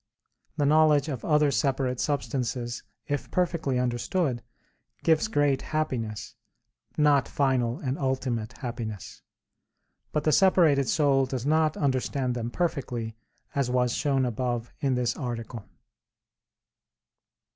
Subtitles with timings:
[0.57, 4.41] The knowledge of other separate substances if perfectly understood
[5.03, 6.33] gives great happiness
[6.97, 9.21] not final and ultimate happiness.
[10.11, 13.15] But the separated soul does not understand them perfectly,
[13.53, 15.65] as was shown above in this article.